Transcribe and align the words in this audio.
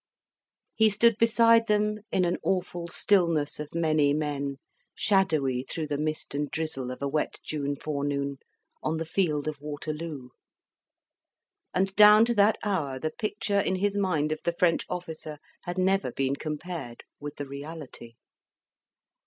He 0.73 0.89
stood 0.89 1.15
beside 1.19 1.67
them, 1.67 1.99
in 2.11 2.25
an 2.25 2.37
awful 2.41 2.87
stillness 2.87 3.59
of 3.59 3.75
many 3.75 4.15
men, 4.15 4.57
shadowy 4.95 5.61
through 5.69 5.85
the 5.85 5.97
mist 5.99 6.33
and 6.33 6.49
drizzle 6.49 6.89
of 6.89 7.03
a 7.03 7.07
wet 7.07 7.39
June 7.43 7.75
forenoon, 7.75 8.39
on 8.81 8.97
the 8.97 9.05
field 9.05 9.47
of 9.47 9.61
Waterloo. 9.61 10.29
And 11.71 11.95
down 11.95 12.25
to 12.25 12.33
that 12.33 12.57
hour 12.63 12.97
the 12.99 13.11
picture 13.11 13.59
in 13.59 13.75
his 13.75 13.95
mind 13.95 14.31
of 14.31 14.39
the 14.43 14.53
French 14.53 14.87
officer 14.89 15.37
had 15.65 15.77
never 15.77 16.11
been 16.11 16.35
compared 16.35 17.03
with 17.19 17.35
the 17.35 17.45
reality. 17.45 18.15